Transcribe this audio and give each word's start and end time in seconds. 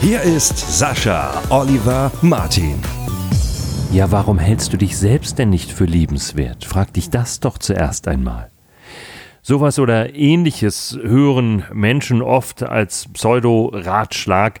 Hier 0.00 0.20
ist 0.20 0.78
Sascha 0.78 1.42
Oliver 1.48 2.12
Martin. 2.20 2.78
Ja, 3.92 4.12
warum 4.12 4.38
hältst 4.38 4.72
du 4.72 4.76
dich 4.76 4.96
selbst 4.96 5.38
denn 5.38 5.48
nicht 5.48 5.72
für 5.72 5.86
liebenswert? 5.86 6.64
Frag 6.64 6.92
dich 6.92 7.08
das 7.10 7.40
doch 7.40 7.58
zuerst 7.58 8.06
einmal. 8.06 8.50
Sowas 9.42 9.78
oder 9.78 10.14
ähnliches 10.14 10.98
hören 11.02 11.64
Menschen 11.72 12.20
oft 12.20 12.62
als 12.62 13.08
Pseudo-Ratschlag, 13.12 14.60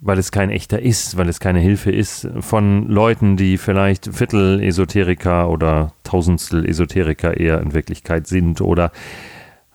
weil 0.00 0.18
es 0.18 0.30
kein 0.30 0.50
echter 0.50 0.80
ist, 0.80 1.16
weil 1.16 1.28
es 1.28 1.40
keine 1.40 1.60
Hilfe 1.60 1.90
ist, 1.90 2.28
von 2.38 2.88
Leuten, 2.88 3.36
die 3.36 3.58
vielleicht 3.58 4.14
Viertel-Esoteriker 4.14 5.50
oder 5.50 5.92
Tausendstel-Esoteriker 6.04 7.36
eher 7.36 7.60
in 7.60 7.74
Wirklichkeit 7.74 8.26
sind 8.26 8.60
oder 8.60 8.92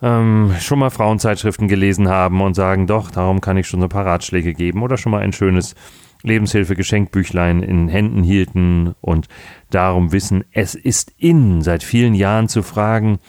ähm, 0.01 0.53
schon 0.59 0.79
mal 0.79 0.89
Frauenzeitschriften 0.89 1.67
gelesen 1.67 2.09
haben 2.09 2.41
und 2.41 2.53
sagen, 2.53 2.87
doch, 2.87 3.11
darum 3.11 3.41
kann 3.41 3.57
ich 3.57 3.67
schon 3.67 3.79
so 3.79 3.85
ein 3.85 3.89
paar 3.89 4.05
Ratschläge 4.05 4.53
geben 4.53 4.83
oder 4.83 4.97
schon 4.97 5.11
mal 5.11 5.21
ein 5.21 5.33
schönes 5.33 5.75
Lebenshilfe-Geschenkbüchlein 6.23 7.61
in 7.63 7.87
Händen 7.87 8.23
hielten 8.23 8.95
und 9.01 9.27
darum 9.69 10.11
wissen, 10.11 10.43
es 10.51 10.75
ist 10.75 11.13
in, 11.17 11.61
seit 11.61 11.83
vielen 11.83 12.15
Jahren 12.15 12.49
zu 12.49 12.63
fragen, 12.63 13.19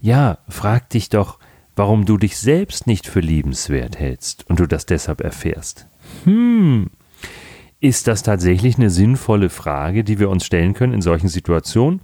ja, 0.00 0.38
frag 0.48 0.90
dich 0.90 1.08
doch, 1.08 1.38
warum 1.76 2.04
du 2.04 2.18
dich 2.18 2.36
selbst 2.36 2.86
nicht 2.86 3.06
für 3.06 3.20
liebenswert 3.20 3.98
hältst 3.98 4.44
und 4.48 4.60
du 4.60 4.66
das 4.66 4.86
deshalb 4.86 5.20
erfährst. 5.20 5.86
Hm, 6.24 6.90
ist 7.80 8.06
das 8.06 8.22
tatsächlich 8.22 8.76
eine 8.76 8.90
sinnvolle 8.90 9.48
Frage, 9.48 10.04
die 10.04 10.18
wir 10.18 10.28
uns 10.28 10.44
stellen 10.44 10.74
können 10.74 10.92
in 10.92 11.02
solchen 11.02 11.28
Situationen? 11.28 12.00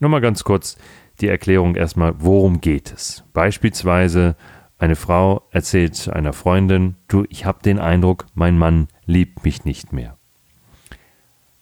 Nochmal 0.00 0.20
ganz 0.20 0.42
kurz 0.42 0.76
die 1.22 1.28
Erklärung 1.28 1.76
erstmal, 1.76 2.14
worum 2.18 2.60
geht 2.60 2.92
es? 2.92 3.24
Beispielsweise 3.32 4.36
eine 4.78 4.96
Frau 4.96 5.42
erzählt 5.52 6.08
einer 6.08 6.32
Freundin, 6.32 6.96
du, 7.06 7.24
ich 7.28 7.46
habe 7.46 7.62
den 7.62 7.78
Eindruck, 7.78 8.26
mein 8.34 8.58
Mann 8.58 8.88
liebt 9.06 9.44
mich 9.44 9.64
nicht 9.64 9.92
mehr. 9.92 10.16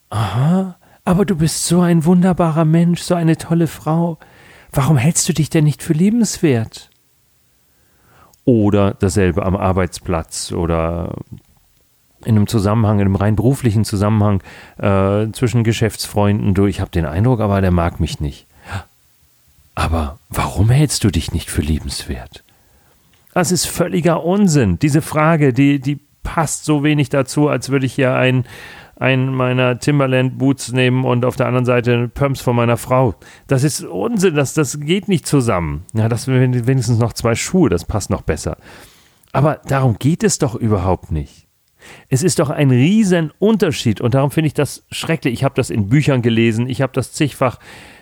Aha, 0.09 0.77
aber 1.05 1.25
du 1.25 1.37
bist 1.37 1.67
so 1.67 1.81
ein 1.81 2.05
wunderbarer 2.05 2.65
Mensch, 2.65 3.03
so 3.03 3.15
eine 3.15 3.37
tolle 3.37 3.67
Frau. 3.67 4.19
Warum 4.73 4.97
hältst 4.97 5.29
du 5.29 5.33
dich 5.33 5.51
denn 5.51 5.65
nicht 5.65 5.83
für 5.83 5.93
liebenswert? 5.93 6.91
Oder 8.45 8.95
dasselbe 8.95 9.45
am 9.45 9.55
Arbeitsplatz 9.55 10.53
oder 10.53 11.15
in 12.25 12.37
einem 12.37 12.47
Zusammenhang, 12.47 13.01
in 13.01 13.07
einem 13.07 13.17
rein 13.17 13.37
beruflichen 13.37 13.85
Zusammenhang 13.85 14.43
äh, 14.79 15.31
zwischen 15.33 15.65
Geschäftsfreunden, 15.65 16.55
du, 16.55 16.67
ich 16.67 16.81
habe 16.81 16.91
den 16.91 17.07
Eindruck, 17.07 17.41
aber 17.41 17.61
der 17.61 17.71
mag 17.71 18.01
mich 18.01 18.21
nicht. 18.21 18.47
Aber 19.81 20.19
warum 20.29 20.69
hältst 20.69 21.05
du 21.05 21.11
dich 21.11 21.33
nicht 21.33 21.49
für 21.49 21.63
liebenswert? 21.63 22.45
Das 23.33 23.51
ist 23.51 23.67
völliger 23.67 24.23
Unsinn. 24.25 24.79
Diese 24.79 25.01
Frage, 25.01 25.55
die, 25.55 25.81
die 25.81 25.99
passt 26.23 26.67
so 26.67 26.85
wenig 26.85 27.09
dazu, 27.09 27.49
als 27.49 27.71
würde 27.71 27.87
ich 27.87 27.95
hier 27.95 28.15
einen, 28.15 28.45
einen 28.97 29.33
meiner 29.33 29.79
Timberland 29.79 30.37
Boots 30.37 30.73
nehmen 30.73 31.07
und 31.07 31.25
auf 31.25 31.37
der 31.37 31.47
anderen 31.47 31.65
Seite 31.65 32.09
Pumps 32.09 32.43
von 32.43 32.57
meiner 32.57 32.77
Frau. 32.77 33.15
Das 33.47 33.65
ist 33.65 33.83
Unsinn, 33.83 34.35
das, 34.35 34.53
das 34.53 34.81
geht 34.81 35.09
nicht 35.09 35.27
zusammen. 35.27 35.87
Ja, 35.95 36.11
das 36.11 36.25
sind 36.25 36.67
wenigstens 36.67 36.99
noch 36.99 37.15
zwei 37.15 37.35
Schuhe, 37.35 37.71
das 37.71 37.87
passt 37.87 38.11
noch 38.11 38.21
besser. 38.21 38.59
Aber 39.33 39.63
darum 39.67 39.97
geht 39.99 40.25
es 40.25 40.37
doch 40.37 40.55
überhaupt 40.55 41.11
nicht. 41.11 41.47
Es 42.11 42.23
ist 42.23 42.39
doch 42.39 42.51
ein 42.51 42.71
Riesenunterschied 42.71 44.03
und 44.03 44.13
darum 44.13 44.31
finde 44.31 44.49
ich 44.49 44.55
das 44.55 44.85
schrecklich. 44.91 45.33
Ich 45.33 45.45
habe 45.45 45.55
das 45.55 45.71
in 45.71 45.89
Büchern 45.89 46.21
gelesen, 46.21 46.69
ich 46.69 46.83
habe 46.83 46.93
das 46.93 47.15
zigfach 47.15 47.59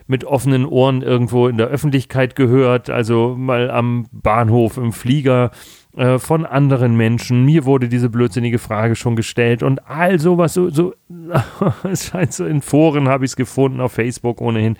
mit 0.08 0.24
offenen 0.24 0.64
Ohren 0.64 1.02
irgendwo 1.02 1.46
in 1.46 1.58
der 1.58 1.68
Öffentlichkeit 1.68 2.34
gehört, 2.34 2.90
also 2.90 3.36
mal 3.38 3.70
am 3.70 4.06
Bahnhof, 4.10 4.78
im 4.78 4.92
Flieger 4.92 5.52
äh, 5.96 6.18
von 6.18 6.46
anderen 6.46 6.96
Menschen. 6.96 7.44
Mir 7.44 7.66
wurde 7.66 7.88
diese 7.88 8.08
blödsinnige 8.08 8.58
Frage 8.58 8.96
schon 8.96 9.16
gestellt 9.16 9.62
und 9.62 9.86
all 9.86 10.18
sowas, 10.18 10.54
so, 10.54 10.70
so 10.70 10.94
es 11.84 12.06
scheint 12.06 12.32
so 12.32 12.46
in 12.46 12.62
Foren 12.62 13.08
habe 13.08 13.24
ich 13.24 13.32
es 13.32 13.36
gefunden, 13.36 13.80
auf 13.80 13.92
Facebook 13.92 14.40
ohnehin. 14.40 14.76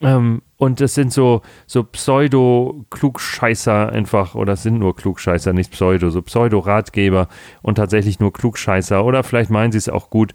Ähm, 0.00 0.42
und 0.56 0.80
das 0.80 0.94
sind 0.94 1.12
so, 1.12 1.42
so 1.66 1.84
Pseudo-Klugscheißer 1.84 3.92
einfach, 3.92 4.34
oder 4.34 4.54
es 4.54 4.62
sind 4.62 4.78
nur 4.78 4.96
Klugscheißer, 4.96 5.52
nicht 5.52 5.72
Pseudo, 5.72 6.08
so 6.10 6.22
Pseudo-Ratgeber 6.22 7.28
und 7.62 7.74
tatsächlich 7.76 8.20
nur 8.20 8.32
Klugscheißer, 8.32 9.04
oder 9.04 9.22
vielleicht 9.22 9.50
meinen 9.50 9.72
sie 9.72 9.78
es 9.78 9.90
auch 9.90 10.10
gut, 10.10 10.32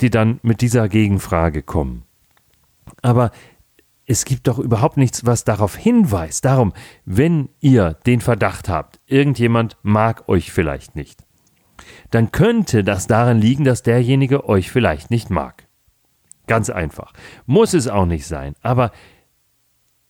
die 0.00 0.10
dann 0.10 0.40
mit 0.42 0.60
dieser 0.60 0.88
Gegenfrage 0.88 1.62
kommen. 1.62 2.04
Aber 3.02 3.30
es 4.06 4.24
gibt 4.24 4.48
doch 4.48 4.58
überhaupt 4.58 4.96
nichts, 4.96 5.26
was 5.26 5.44
darauf 5.44 5.76
hinweist. 5.76 6.44
Darum, 6.44 6.72
wenn 7.04 7.50
ihr 7.60 7.98
den 8.06 8.20
Verdacht 8.20 8.68
habt, 8.68 9.00
irgendjemand 9.06 9.76
mag 9.82 10.28
euch 10.28 10.50
vielleicht 10.50 10.96
nicht, 10.96 11.24
dann 12.10 12.32
könnte 12.32 12.82
das 12.84 13.06
daran 13.06 13.38
liegen, 13.38 13.64
dass 13.64 13.82
derjenige 13.82 14.48
euch 14.48 14.70
vielleicht 14.70 15.10
nicht 15.10 15.30
mag. 15.30 15.66
Ganz 16.46 16.70
einfach. 16.70 17.12
Muss 17.46 17.74
es 17.74 17.86
auch 17.86 18.06
nicht 18.06 18.26
sein. 18.26 18.54
Aber 18.62 18.92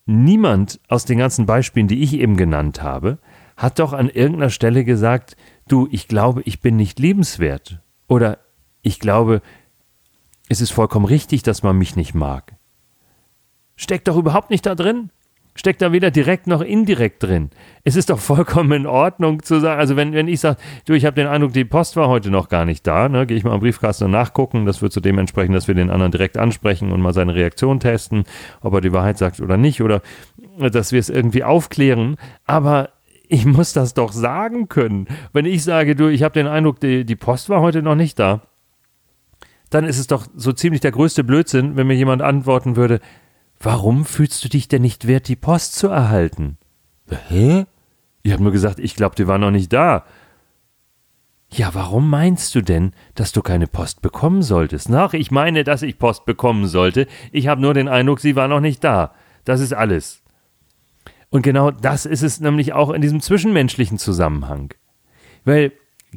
niemand 0.05 0.79
aus 0.87 1.05
den 1.05 1.19
ganzen 1.19 1.45
Beispielen, 1.45 1.89
die 1.89 2.01
ich 2.01 2.13
eben 2.13 2.37
genannt 2.37 2.81
habe, 2.81 3.19
hat 3.57 3.79
doch 3.79 3.91
an 3.91 4.09
irgendeiner 4.09 4.49
Stelle 4.49 4.85
gesagt, 4.85 5.35
du, 5.67 5.89
ich 5.91 6.07
glaube, 6.07 6.41
ich 6.45 6.61
bin 6.61 6.77
nicht 6.77 6.99
liebenswert. 6.99 7.81
Oder 8.07 8.39
ich 8.81 9.01
glaube, 9.01 9.41
es 10.47 10.61
ist 10.61 10.71
vollkommen 10.71 11.05
richtig, 11.05 11.43
dass 11.43 11.61
man 11.61 11.77
mich 11.77 11.97
nicht 11.97 12.15
mag. 12.15 12.55
Steckt 13.79 14.09
doch 14.09 14.17
überhaupt 14.17 14.49
nicht 14.49 14.65
da 14.65 14.75
drin 14.75 15.09
steckt 15.59 15.81
da 15.81 15.91
weder 15.91 16.09
direkt 16.09 16.47
noch 16.47 16.61
indirekt 16.61 17.21
drin. 17.21 17.49
Es 17.83 17.97
ist 17.97 18.09
doch 18.09 18.19
vollkommen 18.19 18.71
in 18.71 18.87
Ordnung 18.87 19.43
zu 19.43 19.59
sagen, 19.59 19.79
also 19.79 19.97
wenn, 19.97 20.13
wenn 20.13 20.29
ich 20.29 20.39
sage, 20.39 20.57
du, 20.85 20.93
ich 20.93 21.05
habe 21.05 21.15
den 21.15 21.27
Eindruck, 21.27 21.51
die 21.51 21.65
Post 21.65 21.97
war 21.97 22.07
heute 22.07 22.29
noch 22.31 22.47
gar 22.47 22.63
nicht 22.63 22.87
da, 22.87 23.09
ne, 23.09 23.27
gehe 23.27 23.35
ich 23.35 23.43
mal 23.43 23.51
am 23.51 23.59
Briefkasten 23.59 24.05
und 24.05 24.11
nachgucken, 24.11 24.65
das 24.65 24.81
wird 24.81 24.93
zu 24.93 25.01
dem 25.01 25.17
entsprechen, 25.17 25.51
dass 25.51 25.67
wir 25.67 25.75
den 25.75 25.89
anderen 25.89 26.13
direkt 26.13 26.37
ansprechen 26.37 26.93
und 26.93 27.01
mal 27.01 27.13
seine 27.13 27.35
Reaktion 27.35 27.81
testen, 27.81 28.23
ob 28.61 28.73
er 28.73 28.81
die 28.81 28.93
Wahrheit 28.93 29.17
sagt 29.17 29.41
oder 29.41 29.57
nicht, 29.57 29.81
oder 29.81 30.01
dass 30.57 30.93
wir 30.93 30.99
es 30.99 31.09
irgendwie 31.09 31.43
aufklären, 31.43 32.15
aber 32.45 32.89
ich 33.27 33.45
muss 33.45 33.73
das 33.73 33.93
doch 33.93 34.13
sagen 34.13 34.69
können. 34.69 35.07
Wenn 35.33 35.45
ich 35.45 35.63
sage, 35.63 35.95
du, 35.95 36.07
ich 36.07 36.23
habe 36.23 36.33
den 36.33 36.47
Eindruck, 36.47 36.79
die, 36.79 37.05
die 37.05 37.15
Post 37.17 37.49
war 37.49 37.61
heute 37.61 37.81
noch 37.81 37.95
nicht 37.95 38.17
da, 38.17 38.41
dann 39.69 39.83
ist 39.83 39.99
es 39.99 40.07
doch 40.07 40.25
so 40.35 40.51
ziemlich 40.53 40.81
der 40.81 40.91
größte 40.91 41.23
Blödsinn, 41.23 41.75
wenn 41.75 41.85
mir 41.85 41.95
jemand 41.95 42.21
antworten 42.23 42.75
würde, 42.75 43.01
Warum 43.59 44.05
fühlst 44.05 44.43
du 44.43 44.49
dich 44.49 44.67
denn 44.67 44.81
nicht 44.81 45.07
wert, 45.07 45.27
die 45.27 45.35
Post 45.35 45.75
zu 45.75 45.87
erhalten? 45.87 46.57
Hä? 47.27 47.65
Ihr 48.23 48.33
habt 48.33 48.41
nur 48.41 48.51
gesagt, 48.51 48.79
ich 48.79 48.95
glaube, 48.95 49.15
die 49.15 49.27
war 49.27 49.37
noch 49.37 49.51
nicht 49.51 49.73
da. 49.73 50.05
Ja, 51.51 51.73
warum 51.73 52.09
meinst 52.09 52.53
du 52.53 52.61
denn, 52.61 52.93
dass 53.15 53.31
du 53.31 53.41
keine 53.41 53.67
Post 53.67 54.01
bekommen 54.01 54.43
solltest? 54.43 54.87
Nach, 54.87 55.13
ich 55.13 55.31
meine, 55.31 55.63
dass 55.63 55.81
ich 55.81 55.97
Post 55.97 56.25
bekommen 56.25 56.67
sollte. 56.67 57.07
Ich 57.31 57.47
habe 57.47 57.61
nur 57.61 57.73
den 57.73 57.87
Eindruck, 57.87 58.19
sie 58.19 58.35
war 58.35 58.47
noch 58.47 58.59
nicht 58.59 58.83
da. 58.83 59.13
Das 59.45 59.59
ist 59.59 59.73
alles. 59.73 60.21
Und 61.29 61.41
genau 61.41 61.71
das 61.71 62.05
ist 62.05 62.23
es 62.23 62.39
nämlich 62.39 62.73
auch 62.73 62.91
in 62.91 63.01
diesem 63.01 63.19
zwischenmenschlichen 63.19 63.97
Zusammenhang. 63.97 64.73
Weil 65.43 65.71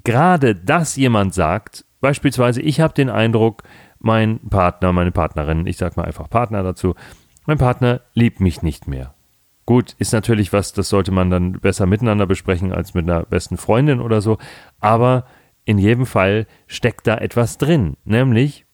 gerade 0.05 0.55
das 0.55 0.97
jemand 0.97 1.35
sagt, 1.35 1.85
beispielsweise, 2.01 2.61
ich 2.61 2.81
habe 2.81 2.95
den 2.95 3.11
Eindruck, 3.11 3.63
mein 3.99 4.41
Partner, 4.49 4.93
meine 4.93 5.13
Partnerin, 5.13 5.67
ich 5.67 5.77
sage 5.77 5.95
mal 5.97 6.05
einfach 6.05 6.29
Partner 6.29 6.63
dazu, 6.63 6.95
mein 7.47 7.59
Partner 7.59 8.01
liebt 8.15 8.41
mich 8.41 8.63
nicht 8.63 8.87
mehr. 8.87 9.15
Gut, 9.65 9.95
ist 9.99 10.13
natürlich 10.13 10.53
was, 10.53 10.73
das 10.73 10.89
sollte 10.89 11.13
man 11.13 11.31
dann 11.31 11.53
besser 11.53 11.87
miteinander 11.87 12.27
besprechen 12.27 12.73
als 12.73 12.95
mit 12.95 13.09
einer 13.09 13.23
besten 13.25 13.57
Freundin 13.57 14.01
oder 14.01 14.21
so, 14.21 14.39
aber 14.81 15.25
in 15.65 15.79
jedem 15.79 16.07
Fall 16.07 16.47
steckt 16.67 17.07
da 17.07 17.17
etwas 17.17 17.59
drin, 17.59 17.97
nämlich 18.05 18.67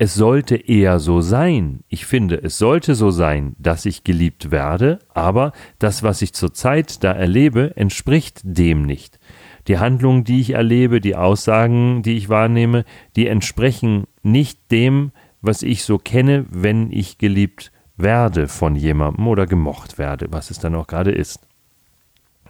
es 0.00 0.14
sollte 0.14 0.54
eher 0.54 1.00
so 1.00 1.20
sein, 1.20 1.82
ich 1.88 2.06
finde, 2.06 2.40
es 2.40 2.56
sollte 2.56 2.94
so 2.94 3.10
sein, 3.10 3.56
dass 3.58 3.84
ich 3.84 4.04
geliebt 4.04 4.52
werde, 4.52 5.00
aber 5.12 5.52
das, 5.80 6.04
was 6.04 6.22
ich 6.22 6.32
zurzeit 6.34 7.02
da 7.02 7.10
erlebe, 7.10 7.76
entspricht 7.76 8.40
dem 8.44 8.82
nicht. 8.82 9.18
Die 9.66 9.78
Handlungen, 9.78 10.22
die 10.22 10.40
ich 10.40 10.50
erlebe, 10.50 11.00
die 11.00 11.16
Aussagen, 11.16 12.02
die 12.02 12.16
ich 12.16 12.28
wahrnehme, 12.28 12.84
die 13.16 13.26
entsprechen 13.26 14.06
nicht 14.22 14.70
dem, 14.70 15.10
was 15.40 15.62
ich 15.62 15.84
so 15.84 15.98
kenne, 15.98 16.46
wenn 16.50 16.90
ich 16.90 17.18
geliebt 17.18 17.72
werde 17.96 18.48
von 18.48 18.76
jemandem 18.76 19.26
oder 19.26 19.46
gemocht 19.46 19.98
werde, 19.98 20.26
was 20.30 20.50
es 20.50 20.58
dann 20.58 20.74
auch 20.74 20.86
gerade 20.86 21.10
ist. 21.10 21.40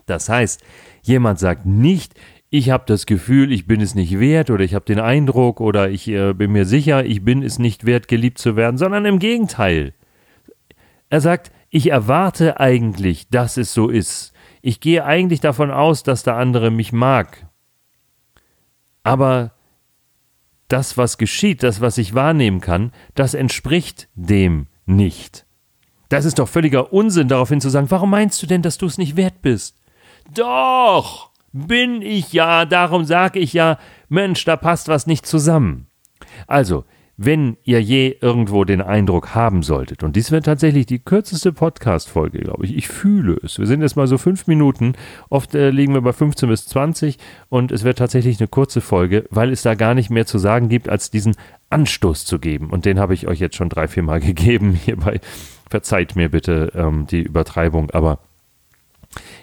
Das 0.07 0.29
heißt, 0.29 0.63
jemand 1.03 1.39
sagt 1.39 1.67
nicht, 1.67 2.15
ich 2.51 2.71
habe 2.71 2.85
das 2.87 3.05
Gefühl, 3.05 3.53
ich 3.53 3.67
bin 3.67 3.81
es 3.81 3.95
nicht 3.95 4.19
wert 4.19 4.51
oder 4.51 4.65
ich 4.65 4.75
habe 4.75 4.87
den 4.87 5.01
Eindruck 5.01 5.61
oder 5.61 5.91
ich 5.91 6.09
äh, 6.09 6.33
bin 6.33 6.53
mir 6.53 6.65
sicher, 6.65 7.05
ich 7.05 7.23
bin 7.23 7.43
es 7.43 7.59
nicht 7.59 7.85
wert, 7.85 8.09
geliebt 8.09 8.39
zu 8.39 8.57
werden, 8.57 8.79
sondern 8.79 9.05
im 9.05 9.19
Gegenteil. 9.19 9.93
Er 11.11 11.21
sagt, 11.21 11.53
ich 11.69 11.91
erwarte 11.91 12.59
eigentlich, 12.59 13.29
dass 13.29 13.59
es 13.59 13.75
so 13.75 13.89
ist. 13.89 14.33
Ich 14.63 14.81
gehe 14.81 15.05
eigentlich 15.05 15.41
davon 15.41 15.71
aus, 15.71 16.03
dass 16.03 16.23
der 16.23 16.37
andere 16.37 16.71
mich 16.71 16.93
mag. 16.93 17.47
Aber 19.03 19.53
das, 20.69 20.97
was 20.97 21.19
geschieht, 21.19 21.63
das, 21.63 21.81
was 21.81 21.99
ich 21.99 22.15
wahrnehmen 22.15 22.61
kann, 22.61 22.93
das 23.15 23.35
entspricht 23.35 24.09
dem 24.15 24.67
nicht. 24.87 25.45
Das 26.09 26.25
ist 26.25 26.39
doch 26.39 26.49
völliger 26.49 26.93
Unsinn, 26.93 27.29
daraufhin 27.29 27.61
zu 27.61 27.69
sagen, 27.69 27.91
warum 27.91 28.11
meinst 28.11 28.43
du 28.43 28.47
denn, 28.47 28.63
dass 28.63 28.79
du 28.79 28.87
es 28.87 28.99
nicht 28.99 29.17
wert 29.17 29.43
bist? 29.43 29.77
Doch, 30.33 31.31
bin 31.53 32.03
ich 32.03 32.33
ja, 32.33 32.65
darum 32.65 33.05
sage 33.05 33.39
ich 33.39 33.53
ja, 33.53 33.79
Mensch, 34.09 34.45
da 34.45 34.57
passt 34.57 34.89
was 34.89 35.07
nicht 35.07 35.27
zusammen. 35.27 35.87
Also, 36.47 36.85
wenn 37.21 37.57
ihr 37.65 37.83
je 37.83 38.17
irgendwo 38.21 38.65
den 38.65 38.81
Eindruck 38.81 39.35
haben 39.35 39.65
solltet, 39.65 40.05
und 40.05 40.15
dies 40.15 40.31
wird 40.31 40.45
tatsächlich 40.45 40.87
die 40.87 41.01
kürzeste 41.01 41.53
Podcast-Folge, 41.53 42.39
glaube 42.39 42.65
ich, 42.65 42.77
ich 42.77 42.87
fühle 42.87 43.37
es. 43.43 43.59
Wir 43.59 43.67
sind 43.67 43.83
jetzt 43.83 43.97
mal 43.97 44.07
so 44.07 44.19
fünf 44.19 44.47
Minuten, 44.47 44.95
oft 45.29 45.53
äh, 45.57 45.71
liegen 45.71 45.95
wir 45.95 46.01
bei 46.01 46.13
15 46.13 46.49
bis 46.49 46.67
20 46.69 47.19
und 47.49 47.73
es 47.73 47.83
wird 47.83 47.99
tatsächlich 47.99 48.39
eine 48.39 48.47
kurze 48.47 48.81
Folge, 48.81 49.25
weil 49.31 49.51
es 49.51 49.63
da 49.63 49.75
gar 49.75 49.95
nicht 49.95 50.11
mehr 50.11 50.27
zu 50.27 50.39
sagen 50.39 50.69
gibt, 50.69 50.89
als 50.89 51.11
diesen 51.11 51.35
Anstoß 51.71 52.25
zu 52.25 52.39
geben. 52.39 52.71
Und 52.71 52.85
den 52.85 53.01
habe 53.01 53.15
ich 53.15 53.27
euch 53.27 53.41
jetzt 53.41 53.57
schon 53.57 53.69
drei, 53.69 53.89
vier 53.89 54.05
Mal 54.05 54.21
gegeben 54.21 54.73
hierbei. 54.73 55.21
Verzeiht 55.69 56.15
mir 56.15 56.31
bitte 56.31 56.71
ähm, 56.77 57.09
die 57.09 57.23
Übertreibung, 57.23 57.91
aber 57.91 58.21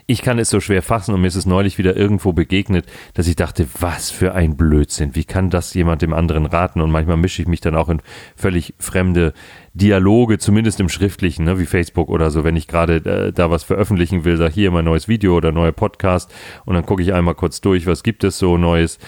ich 0.07 0.21
kann 0.21 0.37
es 0.37 0.49
so 0.49 0.59
schwer 0.59 0.81
fassen 0.83 1.13
und 1.13 1.21
mir 1.21 1.27
ist 1.27 1.35
es 1.35 1.45
neulich 1.45 1.77
wieder 1.77 1.95
irgendwo 1.95 2.33
begegnet, 2.33 2.85
dass 3.15 3.27
ich 3.27 3.35
dachte, 3.35 3.67
was 3.79 4.11
für 4.11 4.35
ein 4.35 4.55
Blödsinn. 4.55 5.15
Wie 5.15 5.23
kann 5.23 5.49
das 5.49 5.73
jemand 5.73 6.01
dem 6.01 6.13
anderen 6.13 6.45
raten? 6.45 6.81
Und 6.81 6.91
manchmal 6.91 7.17
mische 7.17 7.41
ich 7.41 7.47
mich 7.47 7.61
dann 7.61 7.75
auch 7.75 7.89
in 7.89 8.01
völlig 8.35 8.75
fremde 8.79 9.33
Dialoge, 9.73 10.37
zumindest 10.37 10.79
im 10.79 10.89
Schriftlichen, 10.89 11.45
ne, 11.45 11.59
wie 11.59 11.65
Facebook 11.65 12.09
oder 12.09 12.29
so, 12.29 12.43
wenn 12.43 12.55
ich 12.55 12.67
gerade 12.67 12.97
äh, 12.97 13.33
da 13.33 13.49
was 13.49 13.63
veröffentlichen 13.63 14.23
will, 14.23 14.37
sag 14.37 14.53
hier 14.53 14.71
mein 14.71 14.85
neues 14.85 15.07
Video 15.07 15.35
oder 15.35 15.51
neuer 15.51 15.71
Podcast 15.71 16.33
und 16.65 16.75
dann 16.75 16.85
gucke 16.85 17.01
ich 17.01 17.13
einmal 17.13 17.35
kurz 17.35 17.61
durch, 17.61 17.87
was 17.87 18.03
gibt 18.03 18.23
es 18.23 18.37
so 18.37 18.57
Neues. 18.57 18.99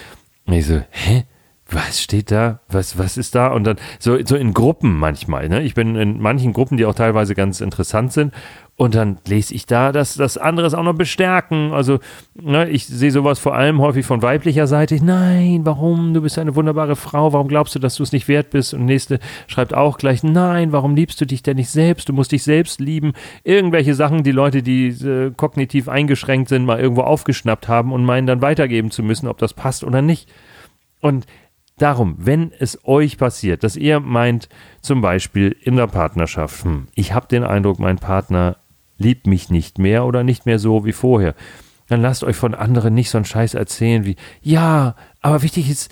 Und 0.46 0.54
ich 0.54 0.66
so, 0.66 0.82
hä? 0.90 1.26
Was 1.70 2.02
steht 2.02 2.32
da? 2.32 2.60
Was, 2.70 2.98
was 2.98 3.18
ist 3.18 3.36
da? 3.36 3.48
Und 3.48 3.66
dann 3.66 3.78
so, 4.00 4.18
so 4.24 4.36
in 4.36 4.54
Gruppen 4.54 4.98
manchmal. 4.98 5.50
Ne? 5.50 5.64
Ich 5.64 5.74
bin 5.74 5.96
in 5.96 6.20
manchen 6.22 6.54
Gruppen, 6.54 6.78
die 6.78 6.86
auch 6.86 6.96
teilweise 6.96 7.36
ganz 7.36 7.62
interessant 7.62 8.14
sind. 8.14 8.34
Und 8.78 8.94
dann 8.94 9.18
lese 9.26 9.56
ich 9.56 9.66
da, 9.66 9.92
dass 9.92 10.14
das 10.14 10.38
andere 10.38 10.68
es 10.68 10.76
auch 10.76 10.84
noch 10.84 10.94
bestärken. 10.94 11.74
Also, 11.74 11.98
ne, 12.36 12.70
ich 12.70 12.86
sehe 12.86 13.10
sowas 13.10 13.40
vor 13.40 13.56
allem 13.56 13.82
häufig 13.82 14.06
von 14.06 14.22
weiblicher 14.22 14.68
Seite. 14.68 15.04
Nein, 15.04 15.62
warum? 15.64 16.14
Du 16.14 16.22
bist 16.22 16.38
eine 16.38 16.56
wunderbare 16.56 16.96
Frau. 16.96 17.34
Warum 17.34 17.48
glaubst 17.48 17.74
du, 17.74 17.80
dass 17.80 17.96
du 17.96 18.04
es 18.04 18.12
nicht 18.12 18.28
wert 18.28 18.52
bist? 18.52 18.76
Und 18.76 18.86
nächste 18.86 19.18
schreibt 19.48 19.74
auch 19.74 19.98
gleich, 19.98 20.22
nein, 20.22 20.74
warum 20.74 20.96
liebst 20.96 21.20
du 21.20 21.26
dich 21.26 21.42
denn 21.42 21.58
nicht 21.58 21.72
selbst? 21.72 22.08
Du 22.08 22.14
musst 22.14 22.32
dich 22.32 22.44
selbst 22.44 22.80
lieben. 22.80 23.14
Irgendwelche 23.44 23.96
Sachen, 23.96 24.22
die 24.22 24.32
Leute, 24.32 24.62
die 24.62 24.90
äh, 24.90 25.32
kognitiv 25.36 25.90
eingeschränkt 25.90 26.50
sind, 26.50 26.64
mal 26.64 26.80
irgendwo 26.80 27.02
aufgeschnappt 27.02 27.68
haben 27.68 27.92
und 27.92 28.06
meinen 28.06 28.28
dann 28.28 28.44
weitergeben 28.44 28.92
zu 28.92 29.02
müssen, 29.02 29.28
ob 29.28 29.40
das 29.40 29.56
passt 29.56 29.84
oder 29.84 30.04
nicht. 30.04 30.30
Und 31.02 31.26
Darum, 31.78 32.16
wenn 32.18 32.52
es 32.58 32.80
euch 32.86 33.18
passiert, 33.18 33.64
dass 33.64 33.76
ihr 33.76 34.00
meint, 34.00 34.50
zum 34.82 35.02
Beispiel 35.02 35.56
in 35.62 35.76
der 35.76 35.88
Partnerschaft, 35.88 36.64
hm, 36.64 36.88
ich 36.96 37.14
habe 37.14 37.28
den 37.28 37.44
Eindruck, 37.44 37.80
mein 37.80 37.98
Partner 37.98 38.58
liebt 38.98 39.28
mich 39.28 39.50
nicht 39.50 39.78
mehr 39.78 40.06
oder 40.06 40.24
nicht 40.24 40.48
mehr 40.48 40.58
so 40.58 40.86
wie 40.86 40.92
vorher. 40.92 41.36
Dann 41.88 42.02
lasst 42.02 42.24
euch 42.24 42.36
von 42.36 42.56
anderen 42.56 42.96
nicht 42.96 43.12
so 43.12 43.20
einen 43.20 43.26
Scheiß 43.26 43.54
erzählen 43.54 44.06
wie, 44.06 44.16
ja, 44.42 44.96
aber 45.22 45.44
wichtig 45.44 45.70
ist, 45.70 45.92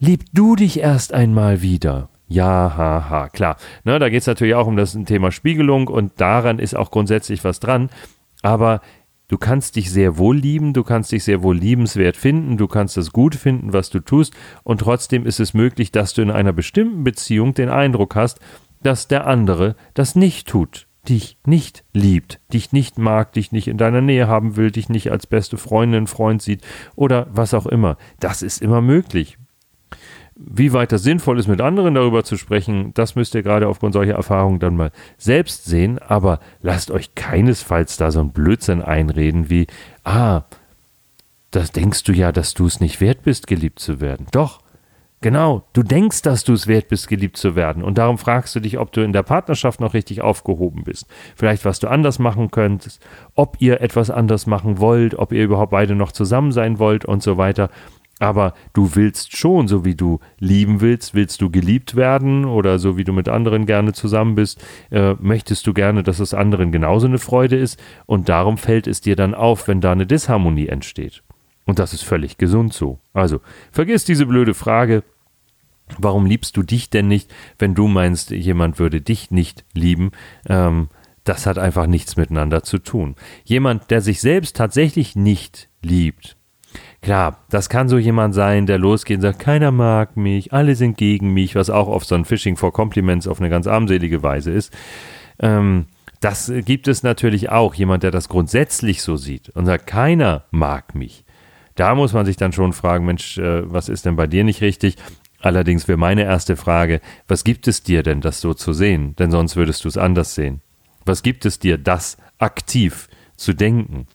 lieb 0.00 0.24
du 0.32 0.56
dich 0.56 0.80
erst 0.80 1.14
einmal 1.14 1.62
wieder. 1.62 2.08
Ja, 2.26 2.74
haha, 2.76 3.28
klar. 3.28 3.56
Ne, 3.84 3.98
da 3.98 4.08
geht 4.08 4.22
es 4.22 4.26
natürlich 4.26 4.54
auch 4.54 4.66
um 4.66 4.76
das 4.76 4.98
Thema 5.04 5.30
Spiegelung 5.30 5.86
und 5.86 6.20
daran 6.20 6.58
ist 6.58 6.74
auch 6.74 6.90
grundsätzlich 6.90 7.44
was 7.44 7.60
dran. 7.60 7.88
Aber 8.42 8.80
du 9.32 9.38
kannst 9.38 9.76
dich 9.76 9.90
sehr 9.90 10.18
wohl 10.18 10.36
lieben, 10.36 10.74
du 10.74 10.84
kannst 10.84 11.10
dich 11.10 11.24
sehr 11.24 11.42
wohl 11.42 11.56
liebenswert 11.56 12.18
finden, 12.18 12.58
du 12.58 12.68
kannst 12.68 12.98
es 12.98 13.12
gut 13.12 13.34
finden, 13.34 13.72
was 13.72 13.88
du 13.88 14.00
tust, 14.00 14.34
und 14.62 14.82
trotzdem 14.82 15.24
ist 15.24 15.40
es 15.40 15.54
möglich, 15.54 15.90
dass 15.90 16.12
du 16.12 16.20
in 16.20 16.30
einer 16.30 16.52
bestimmten 16.52 17.02
Beziehung 17.02 17.54
den 17.54 17.70
Eindruck 17.70 18.14
hast, 18.14 18.40
dass 18.82 19.08
der 19.08 19.26
andere 19.26 19.74
das 19.94 20.14
nicht 20.16 20.46
tut 20.46 20.86
dich 21.08 21.36
nicht 21.44 21.82
liebt, 21.92 22.38
dich 22.52 22.70
nicht 22.70 22.96
mag, 22.96 23.32
dich 23.32 23.50
nicht 23.50 23.66
in 23.66 23.76
deiner 23.76 24.00
Nähe 24.00 24.28
haben 24.28 24.54
will, 24.54 24.70
dich 24.70 24.88
nicht 24.88 25.10
als 25.10 25.26
beste 25.26 25.56
Freundin, 25.56 26.06
Freund 26.06 26.40
sieht 26.40 26.62
oder 26.94 27.26
was 27.32 27.54
auch 27.54 27.66
immer. 27.66 27.96
Das 28.20 28.40
ist 28.40 28.62
immer 28.62 28.80
möglich. 28.80 29.36
Wie 30.34 30.72
weit 30.72 30.92
das 30.92 31.02
sinnvoll 31.02 31.38
ist, 31.38 31.48
mit 31.48 31.60
anderen 31.60 31.94
darüber 31.94 32.24
zu 32.24 32.36
sprechen, 32.36 32.92
das 32.94 33.14
müsst 33.14 33.34
ihr 33.34 33.42
gerade 33.42 33.68
aufgrund 33.68 33.92
solcher 33.92 34.14
Erfahrungen 34.14 34.60
dann 34.60 34.76
mal 34.76 34.90
selbst 35.18 35.64
sehen, 35.66 35.98
aber 35.98 36.40
lasst 36.62 36.90
euch 36.90 37.14
keinesfalls 37.14 37.96
da 37.96 38.10
so 38.10 38.20
ein 38.20 38.32
Blödsinn 38.32 38.82
einreden 38.82 39.50
wie, 39.50 39.66
ah, 40.04 40.42
das 41.50 41.72
denkst 41.72 42.04
du 42.04 42.12
ja, 42.12 42.32
dass 42.32 42.54
du 42.54 42.66
es 42.66 42.80
nicht 42.80 43.00
wert 43.00 43.22
bist, 43.22 43.46
geliebt 43.46 43.78
zu 43.78 44.00
werden. 44.00 44.26
Doch, 44.32 44.62
Genau, 45.22 45.62
du 45.72 45.84
denkst, 45.84 46.22
dass 46.22 46.42
du 46.42 46.52
es 46.52 46.66
wert 46.66 46.88
bist, 46.88 47.06
geliebt 47.06 47.36
zu 47.36 47.54
werden. 47.54 47.84
Und 47.84 47.96
darum 47.96 48.18
fragst 48.18 48.56
du 48.56 48.60
dich, 48.60 48.78
ob 48.78 48.90
du 48.90 49.02
in 49.02 49.12
der 49.12 49.22
Partnerschaft 49.22 49.80
noch 49.80 49.94
richtig 49.94 50.20
aufgehoben 50.20 50.82
bist. 50.82 51.06
Vielleicht, 51.36 51.64
was 51.64 51.78
du 51.78 51.86
anders 51.86 52.18
machen 52.18 52.50
könntest, 52.50 53.00
ob 53.36 53.56
ihr 53.60 53.80
etwas 53.80 54.10
anders 54.10 54.48
machen 54.48 54.80
wollt, 54.80 55.14
ob 55.14 55.30
ihr 55.30 55.44
überhaupt 55.44 55.70
beide 55.70 55.94
noch 55.94 56.10
zusammen 56.10 56.50
sein 56.50 56.80
wollt 56.80 57.04
und 57.04 57.22
so 57.22 57.36
weiter. 57.36 57.70
Aber 58.22 58.54
du 58.72 58.94
willst 58.94 59.36
schon, 59.36 59.66
so 59.66 59.84
wie 59.84 59.96
du 59.96 60.20
lieben 60.38 60.80
willst, 60.80 61.12
willst 61.12 61.40
du 61.40 61.50
geliebt 61.50 61.96
werden 61.96 62.44
oder 62.44 62.78
so 62.78 62.96
wie 62.96 63.02
du 63.02 63.12
mit 63.12 63.28
anderen 63.28 63.66
gerne 63.66 63.94
zusammen 63.94 64.36
bist, 64.36 64.64
äh, 64.92 65.14
möchtest 65.18 65.66
du 65.66 65.74
gerne, 65.74 66.04
dass 66.04 66.20
es 66.20 66.32
anderen 66.32 66.70
genauso 66.70 67.08
eine 67.08 67.18
Freude 67.18 67.56
ist. 67.56 67.82
Und 68.06 68.28
darum 68.28 68.58
fällt 68.58 68.86
es 68.86 69.00
dir 69.00 69.16
dann 69.16 69.34
auf, 69.34 69.66
wenn 69.66 69.80
da 69.80 69.90
eine 69.90 70.06
Disharmonie 70.06 70.68
entsteht. 70.68 71.24
Und 71.64 71.80
das 71.80 71.94
ist 71.94 72.04
völlig 72.04 72.38
gesund 72.38 72.72
so. 72.72 73.00
Also, 73.12 73.40
vergiss 73.72 74.04
diese 74.04 74.26
blöde 74.26 74.54
Frage. 74.54 75.02
Warum 75.98 76.24
liebst 76.24 76.56
du 76.56 76.62
dich 76.62 76.90
denn 76.90 77.08
nicht, 77.08 77.28
wenn 77.58 77.74
du 77.74 77.88
meinst, 77.88 78.30
jemand 78.30 78.78
würde 78.78 79.00
dich 79.00 79.32
nicht 79.32 79.64
lieben? 79.74 80.12
Ähm, 80.48 80.90
das 81.24 81.44
hat 81.46 81.58
einfach 81.58 81.88
nichts 81.88 82.16
miteinander 82.16 82.62
zu 82.62 82.78
tun. 82.78 83.16
Jemand, 83.42 83.90
der 83.90 84.00
sich 84.00 84.20
selbst 84.20 84.54
tatsächlich 84.54 85.16
nicht 85.16 85.68
liebt. 85.82 86.36
Klar, 87.02 87.38
das 87.50 87.68
kann 87.68 87.88
so 87.88 87.98
jemand 87.98 88.32
sein, 88.32 88.66
der 88.66 88.78
losgeht 88.78 89.16
und 89.16 89.22
sagt, 89.22 89.40
keiner 89.40 89.72
mag 89.72 90.16
mich, 90.16 90.52
alle 90.52 90.76
sind 90.76 90.96
gegen 90.96 91.34
mich, 91.34 91.56
was 91.56 91.68
auch 91.68 91.88
oft 91.88 92.06
so 92.06 92.14
ein 92.14 92.24
Phishing 92.24 92.56
for 92.56 92.72
Compliments 92.72 93.26
auf 93.26 93.40
eine 93.40 93.50
ganz 93.50 93.66
armselige 93.66 94.22
Weise 94.22 94.52
ist. 94.52 94.72
Ähm, 95.40 95.86
das 96.20 96.52
gibt 96.64 96.86
es 96.86 97.02
natürlich 97.02 97.50
auch. 97.50 97.74
Jemand, 97.74 98.04
der 98.04 98.12
das 98.12 98.28
grundsätzlich 98.28 99.02
so 99.02 99.16
sieht 99.16 99.48
und 99.50 99.66
sagt, 99.66 99.88
keiner 99.88 100.44
mag 100.52 100.94
mich. 100.94 101.24
Da 101.74 101.96
muss 101.96 102.12
man 102.12 102.24
sich 102.24 102.36
dann 102.36 102.52
schon 102.52 102.72
fragen, 102.72 103.04
Mensch, 103.04 103.36
äh, 103.36 103.70
was 103.70 103.88
ist 103.88 104.06
denn 104.06 104.14
bei 104.14 104.28
dir 104.28 104.44
nicht 104.44 104.60
richtig? 104.60 104.96
Allerdings 105.40 105.88
wäre 105.88 105.98
meine 105.98 106.22
erste 106.22 106.54
Frage, 106.54 107.00
was 107.26 107.42
gibt 107.42 107.66
es 107.66 107.82
dir 107.82 108.04
denn, 108.04 108.20
das 108.20 108.40
so 108.40 108.54
zu 108.54 108.72
sehen? 108.72 109.16
Denn 109.16 109.32
sonst 109.32 109.56
würdest 109.56 109.84
du 109.84 109.88
es 109.88 109.98
anders 109.98 110.36
sehen. 110.36 110.60
Was 111.04 111.24
gibt 111.24 111.44
es 111.46 111.58
dir, 111.58 111.78
das 111.78 112.16
aktiv 112.38 113.08
zu 113.34 113.54
denken? 113.54 114.06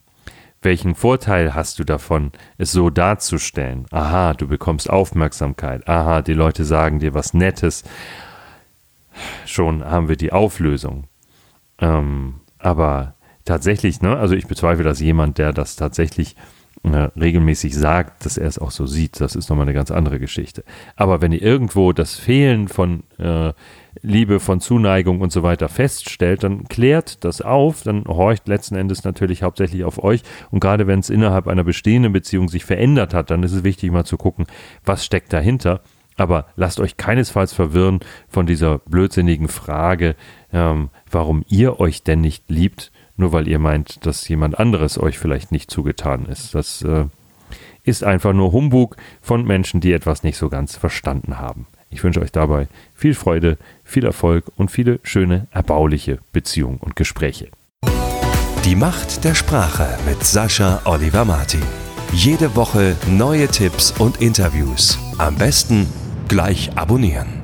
Welchen 0.60 0.94
Vorteil 0.96 1.54
hast 1.54 1.78
du 1.78 1.84
davon, 1.84 2.32
es 2.56 2.72
so 2.72 2.90
darzustellen? 2.90 3.86
Aha, 3.90 4.34
du 4.34 4.48
bekommst 4.48 4.90
Aufmerksamkeit. 4.90 5.86
Aha, 5.88 6.22
die 6.22 6.34
Leute 6.34 6.64
sagen 6.64 6.98
dir 6.98 7.14
was 7.14 7.32
Nettes. 7.32 7.84
Schon 9.46 9.84
haben 9.84 10.08
wir 10.08 10.16
die 10.16 10.32
Auflösung. 10.32 11.04
Ähm, 11.80 12.40
aber 12.58 13.14
tatsächlich, 13.44 14.02
ne, 14.02 14.16
also 14.16 14.34
ich 14.34 14.48
bezweifle, 14.48 14.84
dass 14.84 15.00
jemand, 15.00 15.38
der 15.38 15.52
das 15.52 15.76
tatsächlich 15.76 16.34
regelmäßig 16.84 17.74
sagt, 17.74 18.24
dass 18.24 18.38
er 18.38 18.46
es 18.46 18.58
auch 18.58 18.70
so 18.70 18.86
sieht, 18.86 19.20
das 19.20 19.34
ist 19.34 19.48
nochmal 19.48 19.64
eine 19.64 19.74
ganz 19.74 19.90
andere 19.90 20.18
Geschichte. 20.18 20.64
Aber 20.96 21.20
wenn 21.20 21.32
ihr 21.32 21.42
irgendwo 21.42 21.92
das 21.92 22.16
Fehlen 22.16 22.68
von 22.68 23.02
äh, 23.18 23.52
Liebe, 24.02 24.40
von 24.40 24.60
Zuneigung 24.60 25.20
und 25.20 25.32
so 25.32 25.42
weiter 25.42 25.68
feststellt, 25.68 26.44
dann 26.44 26.64
klärt 26.68 27.24
das 27.24 27.42
auf, 27.42 27.82
dann 27.82 28.04
horcht 28.06 28.48
letzten 28.48 28.76
Endes 28.76 29.04
natürlich 29.04 29.42
hauptsächlich 29.42 29.84
auf 29.84 30.02
euch. 30.02 30.22
Und 30.50 30.60
gerade 30.60 30.86
wenn 30.86 31.00
es 31.00 31.10
innerhalb 31.10 31.48
einer 31.48 31.64
bestehenden 31.64 32.12
Beziehung 32.12 32.48
sich 32.48 32.64
verändert 32.64 33.14
hat, 33.14 33.30
dann 33.30 33.42
ist 33.42 33.52
es 33.52 33.64
wichtig 33.64 33.90
mal 33.90 34.04
zu 34.04 34.16
gucken, 34.16 34.46
was 34.84 35.04
steckt 35.04 35.32
dahinter. 35.32 35.80
Aber 36.16 36.46
lasst 36.56 36.80
euch 36.80 36.96
keinesfalls 36.96 37.52
verwirren 37.52 38.00
von 38.28 38.46
dieser 38.46 38.78
blödsinnigen 38.80 39.48
Frage, 39.48 40.16
ähm, 40.52 40.90
warum 41.10 41.44
ihr 41.48 41.78
euch 41.80 42.02
denn 42.02 42.20
nicht 42.20 42.50
liebt 42.50 42.90
nur 43.18 43.32
weil 43.32 43.48
ihr 43.48 43.58
meint, 43.58 44.06
dass 44.06 44.26
jemand 44.28 44.58
anderes 44.58 44.98
euch 44.98 45.18
vielleicht 45.18 45.52
nicht 45.52 45.70
zugetan 45.70 46.26
ist. 46.26 46.54
Das 46.54 46.82
äh, 46.82 47.04
ist 47.82 48.04
einfach 48.04 48.32
nur 48.32 48.52
Humbug 48.52 48.96
von 49.20 49.44
Menschen, 49.44 49.80
die 49.80 49.92
etwas 49.92 50.22
nicht 50.22 50.38
so 50.38 50.48
ganz 50.48 50.76
verstanden 50.76 51.38
haben. 51.38 51.66
Ich 51.90 52.04
wünsche 52.04 52.20
euch 52.20 52.32
dabei 52.32 52.68
viel 52.94 53.14
Freude, 53.14 53.58
viel 53.84 54.04
Erfolg 54.04 54.44
und 54.56 54.70
viele 54.70 55.00
schöne, 55.02 55.46
erbauliche 55.50 56.18
Beziehungen 56.32 56.78
und 56.78 56.96
Gespräche. 56.96 57.48
Die 58.64 58.76
Macht 58.76 59.24
der 59.24 59.34
Sprache 59.34 59.98
mit 60.06 60.22
Sascha 60.24 60.82
Oliver 60.84 61.24
Martin. 61.24 61.62
Jede 62.12 62.54
Woche 62.56 62.96
neue 63.06 63.48
Tipps 63.48 63.92
und 63.98 64.20
Interviews. 64.20 64.98
Am 65.18 65.36
besten 65.36 65.86
gleich 66.28 66.76
abonnieren. 66.76 67.37